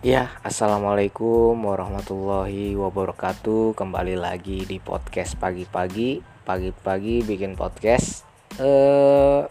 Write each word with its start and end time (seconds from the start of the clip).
Ya, 0.00 0.32
assalamualaikum 0.40 1.60
warahmatullahi 1.60 2.72
wabarakatuh. 2.72 3.76
Kembali 3.76 4.16
lagi 4.16 4.64
di 4.64 4.80
podcast 4.80 5.36
pagi-pagi, 5.36 6.24
pagi-pagi 6.48 7.20
bikin 7.20 7.52
podcast. 7.52 8.24
Eh, 8.56 9.44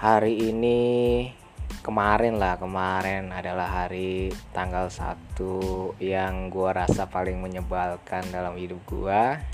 hari 0.00 0.48
ini 0.48 0.80
kemarin 1.84 2.40
lah, 2.40 2.56
kemarin 2.56 3.28
adalah 3.28 3.84
hari 3.84 4.32
tanggal 4.56 4.88
1 4.88 5.92
yang 6.00 6.48
gua 6.48 6.88
rasa 6.88 7.04
paling 7.04 7.36
menyebalkan 7.36 8.24
dalam 8.32 8.56
hidup 8.56 8.80
gua. 8.88 9.44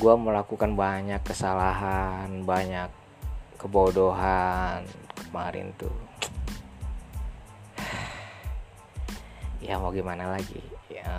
Gua 0.00 0.16
melakukan 0.16 0.72
banyak 0.80 1.20
kesalahan, 1.28 2.40
banyak 2.48 2.88
kebodohan 3.60 4.88
kemarin 5.28 5.76
tuh 5.76 5.92
ya 9.60 9.76
mau 9.76 9.92
gimana 9.92 10.32
lagi? 10.32 10.60
Ya, 10.88 11.12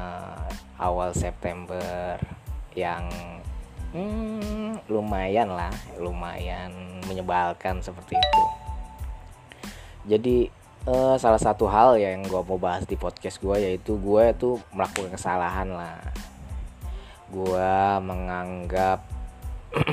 awal 0.82 1.14
September 1.14 2.18
yang 2.74 3.06
hmm, 3.94 4.82
lumayan 4.90 5.54
lah 5.54 5.72
lumayan 6.02 6.74
menyebalkan 7.06 7.80
seperti 7.80 8.18
itu. 8.18 8.44
Jadi 10.10 10.38
uh, 10.90 11.16
salah 11.22 11.38
satu 11.38 11.70
hal 11.70 12.02
ya 12.02 12.18
yang 12.18 12.26
gue 12.26 12.42
mau 12.42 12.58
bahas 12.58 12.90
di 12.90 12.98
podcast 12.98 13.38
gue 13.38 13.58
yaitu 13.62 13.96
gue 14.02 14.26
tuh 14.36 14.58
melakukan 14.74 15.14
kesalahan 15.14 15.70
lah. 15.70 16.02
Gue 17.30 17.74
menganggap 18.02 19.06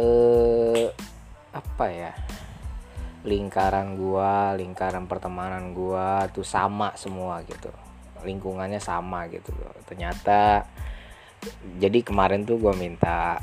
eh 0.00 0.88
apa 1.52 1.86
ya 1.92 2.16
lingkaran 3.22 3.94
gua 3.94 4.54
lingkaran 4.58 5.06
pertemanan 5.06 5.70
gua 5.70 6.26
tuh 6.30 6.42
sama 6.42 6.94
semua 6.98 7.42
gitu. 7.46 7.70
Lingkungannya 8.22 8.82
sama 8.82 9.30
gitu. 9.30 9.54
Ternyata 9.86 10.66
jadi 11.78 12.02
kemarin 12.02 12.46
tuh 12.46 12.58
gua 12.58 12.74
minta 12.74 13.38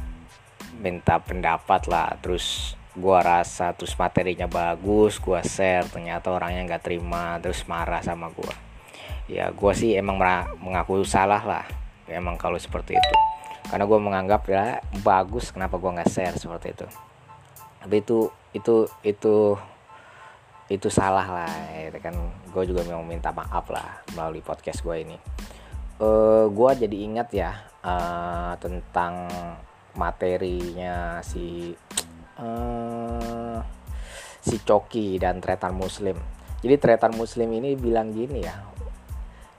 minta 0.80 1.20
pendapat 1.24 1.88
lah. 1.88 2.16
Terus 2.20 2.76
gua 2.96 3.24
rasa 3.24 3.72
terus 3.76 3.96
materinya 3.96 4.48
bagus 4.52 5.20
gua 5.20 5.40
share. 5.44 5.88
Ternyata 5.88 6.32
orangnya 6.32 6.76
nggak 6.76 6.84
terima 6.84 7.40
terus 7.40 7.64
marah 7.68 8.04
sama 8.04 8.28
gua. 8.32 8.56
Ya 9.32 9.52
gua 9.56 9.72
sih 9.72 9.96
emang 9.96 10.20
mengaku 10.60 11.04
salah 11.08 11.44
lah. 11.44 11.66
Emang 12.10 12.36
kalau 12.36 12.60
seperti 12.60 12.98
itu. 12.98 13.16
Karena 13.70 13.86
gue 13.86 14.00
menganggap 14.02 14.50
ya 14.50 14.82
bagus 15.06 15.54
kenapa 15.54 15.78
gue 15.78 15.94
nggak 15.94 16.10
share 16.10 16.34
seperti 16.34 16.74
itu. 16.74 16.90
Tapi 17.86 17.96
itu 18.02 18.20
itu 18.50 18.76
itu 19.06 19.36
itu 20.70 20.88
salah 20.88 21.25
lah 21.25 21.53
itu 21.73 21.98
kan 21.98 22.14
gue 22.53 22.64
juga 22.70 22.86
mau 22.86 23.02
minta 23.02 23.34
maaf 23.34 23.67
lah 23.73 24.06
melalui 24.14 24.45
podcast 24.45 24.86
gue 24.86 24.95
ini. 25.02 25.17
Uh, 26.00 26.06
eh, 26.06 26.45
gue 26.53 26.70
jadi 26.88 26.98
ingat 27.09 27.28
ya 27.34 27.52
uh, 27.84 28.53
tentang 28.61 29.28
materinya 29.98 31.20
si 31.26 31.73
uh, 32.39 33.59
si 34.39 34.56
Coki 34.61 35.17
dan 35.17 35.42
tretan 35.42 35.73
muslim. 35.73 36.16
Jadi 36.61 36.76
tretan 36.78 37.17
muslim 37.17 37.50
ini 37.52 37.73
bilang 37.73 38.14
gini 38.14 38.39
ya 38.45 38.70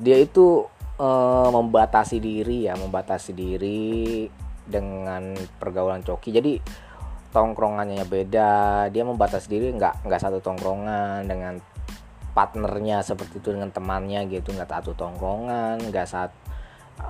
dia 0.00 0.16
itu 0.16 0.64
uh, 0.96 1.48
membatasi 1.52 2.16
diri 2.18 2.64
ya 2.64 2.74
membatasi 2.80 3.36
diri 3.36 4.26
dengan 4.64 5.36
pergaulan 5.60 6.00
Coki. 6.00 6.32
Jadi 6.32 6.56
tongkrongannya 7.30 8.02
beda 8.06 8.86
dia 8.90 9.02
membatasi 9.06 9.46
diri 9.46 9.70
nggak 9.74 10.06
nggak 10.06 10.20
satu 10.20 10.42
tongkrongan 10.42 11.26
dengan 11.30 11.62
partnernya 12.34 13.02
seperti 13.02 13.42
itu 13.42 13.54
dengan 13.54 13.70
temannya 13.70 14.26
gitu 14.30 14.50
nggak 14.54 14.70
satu 14.70 14.94
tongkrongan 14.94 15.78
nggak 15.90 16.06
saat 16.06 16.30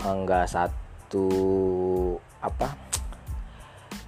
nggak 0.04 0.46
satu 0.48 1.28
apa 2.40 2.68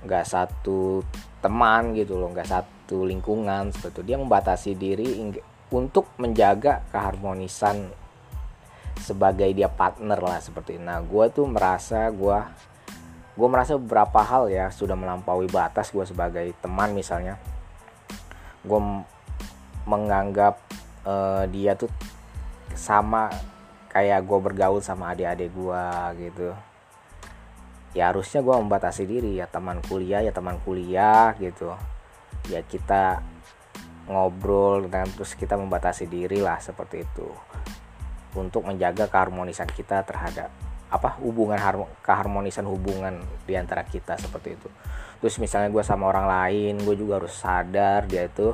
nggak 0.03 0.27
satu 0.27 1.05
teman 1.43 1.95
gitu 1.97 2.19
loh 2.19 2.31
nggak 2.31 2.49
satu 2.49 3.09
lingkungan 3.09 3.71
seperti 3.75 3.93
itu 3.99 4.03
dia 4.07 4.17
membatasi 4.19 4.71
diri 4.77 5.09
untuk 5.73 6.13
menjaga 6.21 6.85
keharmonisan 6.93 7.89
sebagai 9.01 9.51
dia 9.57 9.67
partner 9.67 10.21
lah 10.21 10.39
seperti 10.39 10.79
itu. 10.79 10.85
nah 10.85 11.01
gue 11.03 11.25
tuh 11.33 11.49
merasa 11.49 12.07
gue 12.13 12.39
gue 13.33 13.49
merasa 13.49 13.81
beberapa 13.81 14.21
hal 14.21 14.53
ya 14.53 14.69
sudah 14.69 14.93
melampaui 14.93 15.49
batas 15.49 15.89
gue 15.89 16.05
sebagai 16.05 16.53
teman 16.61 16.93
misalnya. 16.93 17.41
Gue 18.61 18.81
menganggap 19.89 20.61
uh, 21.09 21.49
dia 21.49 21.73
tuh 21.75 21.89
sama 22.77 23.33
kayak 23.89 24.25
gue 24.25 24.39
bergaul 24.41 24.85
sama 24.85 25.17
adik-adik 25.17 25.49
gue 25.53 25.85
gitu. 26.29 26.49
Ya 27.93 28.13
harusnya 28.13 28.41
gue 28.41 28.53
membatasi 28.57 29.05
diri 29.05 29.41
ya 29.41 29.49
teman 29.49 29.81
kuliah 29.85 30.21
ya 30.21 30.33
teman 30.33 30.61
kuliah 30.61 31.33
gitu. 31.41 31.73
Ya 32.53 32.61
kita 32.61 33.25
ngobrol 34.09 34.93
dan 34.93 35.09
terus 35.13 35.33
kita 35.33 35.57
membatasi 35.57 36.05
diri 36.05 36.45
lah 36.45 36.61
seperti 36.61 37.05
itu. 37.05 37.29
Untuk 38.33 38.65
menjaga 38.65 39.09
keharmonisan 39.09 39.69
kita 39.69 40.05
terhadap 40.05 40.49
apa 40.93 41.17
hubungan 41.25 41.57
keharmonisan 42.05 42.69
hubungan 42.69 43.25
di 43.49 43.57
antara 43.57 43.81
kita 43.81 44.21
seperti 44.21 44.61
itu. 44.61 44.69
Terus 45.25 45.41
misalnya 45.41 45.73
gue 45.73 45.81
sama 45.81 46.13
orang 46.13 46.29
lain 46.29 46.85
gue 46.85 46.93
juga 47.01 47.17
harus 47.17 47.33
sadar 47.33 48.05
dia 48.05 48.29
itu 48.29 48.53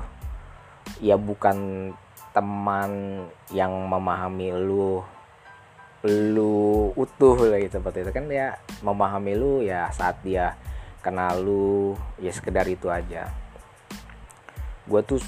ya 1.03 1.19
bukan 1.19 1.91
teman 2.31 3.25
yang 3.50 3.75
memahami 3.91 4.54
lu 4.54 5.03
lu 6.06 6.94
utuh 6.94 7.34
gitu 7.59 7.82
seperti 7.82 8.06
itu. 8.06 8.10
Kan 8.15 8.31
dia 8.31 8.55
memahami 8.87 9.34
lu 9.34 9.66
ya 9.66 9.91
saat 9.91 10.22
dia 10.22 10.55
kenal 11.03 11.43
lu 11.43 11.99
ya 12.22 12.31
sekedar 12.31 12.70
itu 12.70 12.87
aja. 12.87 13.26
Gue 14.87 15.03
tuh 15.03 15.19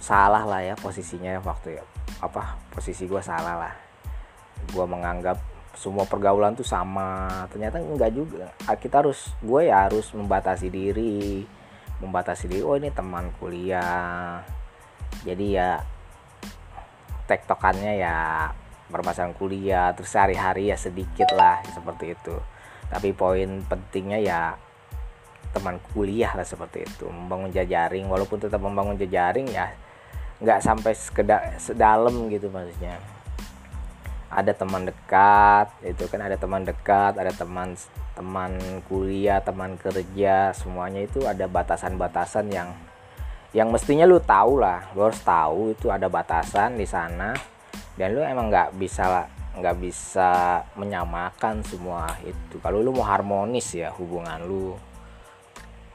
salah 0.00 0.48
lah 0.48 0.64
ya 0.64 0.74
posisinya 0.80 1.36
waktu 1.44 1.76
ya 1.76 1.84
apa 2.24 2.56
posisi 2.72 3.04
gue 3.04 3.20
salah 3.20 3.68
lah. 3.68 3.74
Gue 4.72 4.88
menganggap 4.88 5.53
semua 5.74 6.06
pergaulan 6.06 6.54
tuh 6.54 6.66
sama. 6.66 7.44
Ternyata 7.50 7.82
enggak 7.82 8.12
juga. 8.14 8.50
Ah, 8.66 8.78
kita 8.78 9.04
harus 9.04 9.34
gue 9.42 9.70
ya 9.70 9.86
harus 9.86 10.10
membatasi 10.14 10.70
diri. 10.70 11.44
Membatasi 12.02 12.50
diri 12.50 12.62
oh 12.62 12.78
ini 12.78 12.90
teman 12.90 13.30
kuliah. 13.38 14.42
Jadi 15.22 15.46
ya 15.54 15.82
tektokannya 17.26 17.92
ya 18.00 18.50
permasalahan 18.88 19.34
kuliah. 19.36 19.90
Terus 19.92 20.10
sehari-hari 20.10 20.70
ya 20.72 20.76
sedikit 20.78 21.30
lah 21.34 21.62
seperti 21.70 22.14
itu. 22.14 22.36
Tapi 22.88 23.10
poin 23.14 23.62
pentingnya 23.66 24.18
ya 24.22 24.40
teman 25.54 25.78
kuliah 25.92 26.34
lah 26.34 26.46
seperti 26.46 26.86
itu. 26.86 27.06
Membangun 27.10 27.50
jajaring 27.54 28.06
walaupun 28.06 28.38
tetap 28.42 28.58
membangun 28.62 28.98
jajaring 28.98 29.50
ya 29.50 29.70
nggak 30.42 30.60
sampai 30.60 30.92
sekedar 30.98 31.56
sedalam 31.62 32.26
gitu 32.26 32.50
maksudnya 32.50 32.98
ada 34.34 34.50
teman 34.50 34.82
dekat 34.82 35.70
itu 35.86 36.10
kan. 36.10 36.20
Ada 36.26 36.34
teman 36.34 36.66
dekat 36.66 37.14
ada 37.14 37.30
teman 37.30 37.78
teman 38.18 38.58
kuliah 38.90 39.38
teman 39.38 39.78
kerja 39.78 40.50
semuanya 40.54 41.06
itu 41.06 41.22
ada 41.26 41.46
batasan-batasan 41.46 42.50
yang 42.50 42.74
yang 43.54 43.70
mestinya 43.70 44.02
lu 44.02 44.18
tahu 44.18 44.58
lah. 44.58 44.90
Lu 44.98 45.06
harus 45.06 45.22
tahu 45.22 45.78
itu 45.78 45.86
ada 45.94 46.10
batasan 46.10 46.74
di 46.74 46.84
sana. 46.84 47.30
Dan 47.94 48.18
lu 48.18 48.26
emang 48.26 48.50
nggak 48.50 48.74
bisa 48.74 49.30
nggak 49.54 49.76
bisa 49.78 50.62
menyamakan 50.74 51.62
semua 51.62 52.10
itu. 52.26 52.58
Kalau 52.58 52.82
lu 52.82 52.90
mau 52.90 53.06
harmonis 53.06 53.78
ya 53.78 53.94
hubungan 53.94 54.42
lu. 54.42 54.74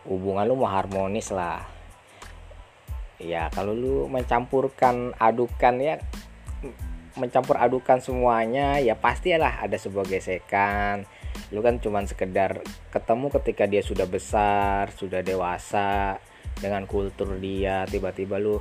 Hubungan 0.08 0.48
lu 0.48 0.56
mau 0.56 0.72
harmonis 0.72 1.36
lah. 1.36 1.60
Ya 3.20 3.52
kalau 3.52 3.76
lu 3.76 4.08
mencampurkan 4.08 5.12
adukan 5.20 5.76
ya 5.84 6.00
mencampur 7.18 7.58
adukan 7.58 7.98
semuanya 8.04 8.78
ya 8.78 8.94
pastilah 8.94 9.64
ada 9.64 9.78
sebuah 9.80 10.06
gesekan. 10.06 11.08
Lu 11.50 11.66
kan 11.66 11.82
cuman 11.82 12.06
sekedar 12.06 12.62
ketemu 12.94 13.28
ketika 13.42 13.64
dia 13.66 13.82
sudah 13.82 14.06
besar 14.06 14.94
sudah 14.94 15.26
dewasa 15.26 16.20
dengan 16.60 16.84
kultur 16.86 17.40
dia 17.40 17.88
tiba-tiba 17.88 18.36
lu 18.38 18.60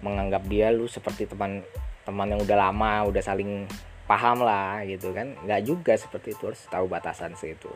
menganggap 0.00 0.42
dia 0.48 0.72
lu 0.72 0.88
seperti 0.88 1.28
teman 1.28 1.60
teman 2.02 2.32
yang 2.32 2.40
udah 2.40 2.56
lama 2.56 3.04
udah 3.06 3.20
saling 3.20 3.68
paham 4.08 4.42
lah 4.42 4.82
gitu 4.88 5.14
kan. 5.14 5.36
Nggak 5.46 5.62
juga 5.62 5.92
seperti 5.94 6.34
itu 6.34 6.50
harus 6.50 6.62
tahu 6.66 6.90
batasan 6.90 7.36
segitu 7.38 7.70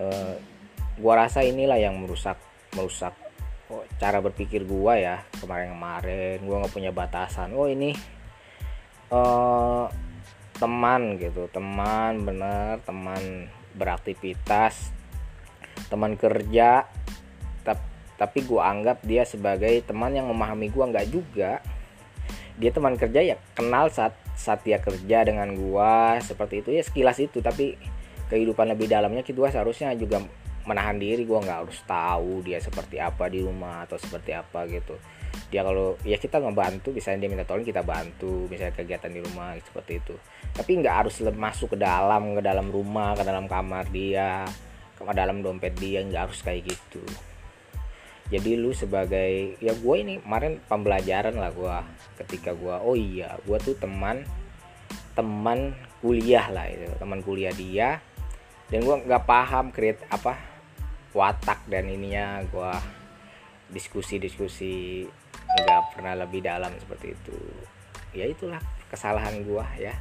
e, 0.00 0.06
gua 1.00 1.26
rasa 1.26 1.44
inilah 1.44 1.78
yang 1.80 1.96
merusak 1.98 2.36
merusak 2.76 3.14
oh, 3.72 3.84
cara 3.98 4.22
berpikir 4.22 4.64
gua 4.64 4.96
ya 4.98 5.16
kemarin-kemarin. 5.40 6.42
Gua 6.44 6.64
nggak 6.64 6.74
punya 6.74 6.90
batasan. 6.94 7.52
Oh 7.56 7.66
ini 7.66 7.94
uh, 9.10 9.86
teman 10.56 11.16
gitu 11.18 11.46
teman 11.52 12.24
bener 12.24 12.80
teman 12.84 13.48
beraktivitas 13.76 14.92
teman 15.88 16.14
kerja 16.18 16.86
tapi 18.20 18.44
gue 18.44 18.60
anggap 18.60 19.00
dia 19.00 19.24
sebagai 19.24 19.80
teman 19.88 20.12
yang 20.12 20.28
memahami 20.28 20.68
gue 20.68 20.84
nggak 20.84 21.08
juga. 21.08 21.64
Dia 22.60 22.68
teman 22.68 23.00
kerja 23.00 23.24
ya 23.24 23.40
kenal 23.56 23.88
saat 23.88 24.12
saat 24.36 24.60
dia 24.64 24.76
kerja 24.80 25.24
dengan 25.24 25.52
gua 25.52 26.16
seperti 26.20 26.64
itu 26.64 26.72
ya 26.72 26.80
sekilas 26.80 27.20
itu 27.20 27.44
tapi 27.44 27.76
kehidupan 28.32 28.72
lebih 28.72 28.88
dalamnya 28.88 29.20
kita 29.20 29.52
seharusnya 29.52 29.92
juga 29.96 30.24
menahan 30.64 30.96
diri 30.96 31.28
gua 31.28 31.44
nggak 31.44 31.58
harus 31.64 31.80
tahu 31.84 32.40
dia 32.40 32.56
seperti 32.60 32.96
apa 32.96 33.28
di 33.28 33.44
rumah 33.44 33.84
atau 33.84 34.00
seperti 34.00 34.32
apa 34.32 34.64
gitu 34.68 34.96
dia 35.50 35.66
kalau 35.66 35.98
ya 36.06 36.14
kita 36.16 36.38
ngebantu 36.38 36.94
misalnya 36.94 37.26
dia 37.26 37.30
minta 37.30 37.46
tolong 37.46 37.66
kita 37.66 37.82
bantu 37.82 38.46
misalnya 38.46 38.74
kegiatan 38.74 39.10
di 39.10 39.20
rumah 39.22 39.58
seperti 39.58 39.92
itu. 39.98 40.14
Tapi 40.54 40.70
nggak 40.78 40.94
harus 40.94 41.14
masuk 41.34 41.74
ke 41.74 41.78
dalam 41.78 42.38
ke 42.38 42.42
dalam 42.42 42.70
rumah 42.70 43.18
ke 43.18 43.22
dalam 43.26 43.50
kamar 43.50 43.90
dia 43.90 44.46
ke 44.94 45.02
dalam 45.10 45.42
dompet 45.42 45.74
dia 45.78 46.02
nggak 46.06 46.22
harus 46.30 46.40
kayak 46.42 46.70
gitu. 46.70 47.02
Jadi 48.30 48.54
lu 48.54 48.70
sebagai 48.70 49.58
ya 49.58 49.74
gue 49.74 49.94
ini 49.98 50.22
kemarin 50.22 50.62
pembelajaran 50.70 51.34
lah 51.34 51.50
gue 51.50 51.76
ketika 52.22 52.54
gue 52.54 52.76
oh 52.78 52.94
iya 52.94 53.34
gue 53.42 53.58
tuh 53.58 53.74
teman 53.74 54.22
teman 55.18 55.74
kuliah 55.98 56.46
lah 56.48 56.70
itu 56.70 56.86
teman 56.96 57.20
kuliah 57.26 57.50
dia 57.50 57.98
dan 58.70 58.86
gue 58.86 58.96
nggak 59.02 59.26
paham 59.26 59.74
create 59.74 60.00
apa 60.08 60.38
watak 61.10 61.66
dan 61.66 61.90
ininya 61.90 62.38
gue 62.46 62.72
diskusi-diskusi 63.70 65.06
nggak 65.50 65.96
pernah 65.96 66.14
lebih 66.14 66.44
dalam 66.44 66.70
seperti 66.78 67.14
itu. 67.14 67.38
Ya 68.14 68.26
itulah 68.26 68.60
kesalahan 68.90 69.42
gue 69.42 69.66
ya. 69.78 69.94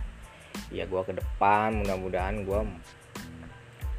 Ya 0.74 0.84
gue 0.86 1.02
ke 1.06 1.14
depan 1.16 1.74
mudah-mudahan 1.82 2.46
gue 2.46 2.60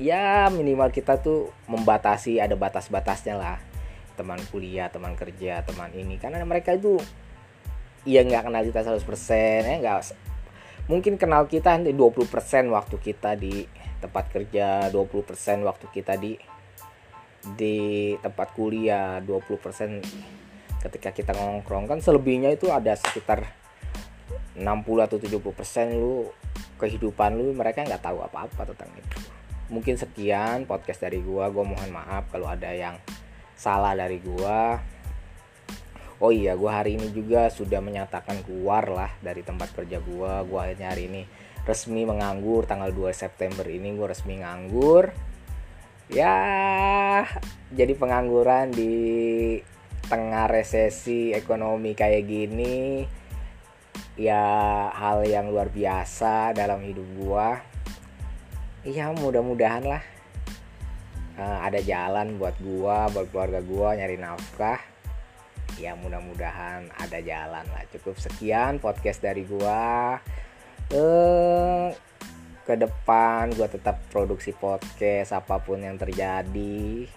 ya 0.01 0.49
minimal 0.49 0.89
kita 0.89 1.21
tuh 1.21 1.53
membatasi 1.71 2.43
ada 2.43 2.55
batas-batasnya 2.55 3.39
lah. 3.39 3.59
Teman 4.19 4.43
kuliah 4.51 4.91
teman 4.91 5.15
kerja 5.15 5.63
teman 5.63 5.91
ini. 5.95 6.19
Karena 6.19 6.43
mereka 6.43 6.75
itu 6.75 6.99
ya 8.09 8.25
nggak 8.25 8.49
kenal 8.49 8.63
kita 8.65 8.81
100% 8.97 9.05
ya 9.69 9.77
nggak 9.81 10.01
mungkin 10.89 11.21
kenal 11.21 11.45
kita 11.47 11.77
nanti 11.77 11.93
20% 11.93 12.27
waktu 12.73 12.97
kita 12.99 13.37
di 13.37 13.69
tempat 14.01 14.33
kerja 14.33 14.89
20% 14.89 15.69
waktu 15.69 15.87
kita 15.93 16.17
di 16.17 16.35
di 17.57 18.13
tempat 18.21 18.53
kuliah 18.53 19.19
20% 19.25 20.05
ketika 20.81 21.13
kita 21.13 21.33
ngongkrong 21.37 21.89
kan 21.89 22.01
selebihnya 22.01 22.53
itu 22.53 22.73
ada 22.73 22.97
sekitar 22.97 23.45
60 24.57 25.07
atau 25.07 25.17
70% 25.17 25.97
lu 25.97 26.29
kehidupan 26.81 27.37
lu 27.37 27.53
mereka 27.53 27.85
nggak 27.85 28.01
tahu 28.05 28.25
apa-apa 28.25 28.73
tentang 28.73 28.93
itu. 28.97 29.19
Mungkin 29.71 29.95
sekian 30.01 30.67
podcast 30.67 31.05
dari 31.05 31.23
gua. 31.23 31.53
Gua 31.53 31.63
mohon 31.63 31.91
maaf 31.93 32.27
kalau 32.33 32.49
ada 32.51 32.73
yang 32.73 32.97
salah 33.55 33.95
dari 33.95 34.19
gua. 34.19 34.81
Oh 36.21 36.33
iya 36.35 36.57
gua 36.57 36.83
hari 36.83 37.01
ini 37.01 37.09
juga 37.13 37.49
sudah 37.49 37.81
menyatakan 37.81 38.45
keluar 38.45 38.89
lah 38.91 39.13
dari 39.21 39.45
tempat 39.45 39.73
kerja 39.73 40.03
gua. 40.03 40.43
Gua 40.43 40.67
akhirnya 40.67 40.91
hari 40.93 41.07
ini 41.07 41.23
resmi 41.63 42.03
menganggur. 42.03 42.67
Tanggal 42.67 42.91
2 42.91 43.13
September 43.15 43.65
ini 43.69 43.95
gua 43.95 44.11
resmi 44.11 44.41
nganggur 44.41 45.30
ya 46.11 46.37
jadi 47.71 47.93
pengangguran 47.95 48.75
di 48.75 48.95
tengah 50.11 50.51
resesi 50.51 51.31
ekonomi 51.31 51.95
kayak 51.95 52.27
gini 52.27 53.07
ya 54.19 54.45
hal 54.91 55.23
yang 55.23 55.49
luar 55.49 55.71
biasa 55.71 56.53
dalam 56.53 56.83
hidup 56.83 57.07
gua. 57.17 57.63
Ya 58.85 59.13
mudah-mudahan 59.13 59.85
lah 59.85 60.03
uh, 61.41 61.59
ada 61.65 61.81
jalan 61.85 62.37
buat 62.37 62.57
gua 62.61 63.09
buat 63.13 63.33
keluarga 63.33 63.61
gua 63.65 63.97
nyari 63.97 64.21
nafkah. 64.21 64.81
Ya 65.81 65.97
mudah-mudahan 65.97 66.93
ada 66.99 67.19
jalan 67.25 67.65
lah. 67.65 67.83
Cukup 67.95 68.19
sekian 68.21 68.77
podcast 68.83 69.25
dari 69.25 69.49
gua. 69.49 70.19
Uh, 70.91 71.95
ke 72.65 72.75
depan 72.77 73.53
gua 73.57 73.67
tetap 73.67 74.01
produksi 74.13 74.53
podcast 74.53 75.33
apa 75.33 75.61
pun 75.61 75.81
yang 75.81 75.97
terjadi. 75.97 77.09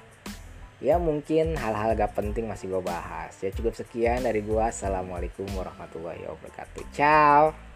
Ya 0.84 1.00
mungkin 1.00 1.56
hal-hal 1.56 1.96
gak 1.96 2.12
penting 2.12 2.44
masih 2.44 2.68
gue 2.68 2.84
bahas. 2.84 3.32
Ya 3.40 3.56
cukup 3.56 3.72
sekian 3.72 4.28
dari 4.28 4.44
gua. 4.44 4.68
Assalamualaikum 4.68 5.48
warahmatullahi 5.56 6.28
wabarakatuh. 6.28 6.84
Ciao 6.92 7.73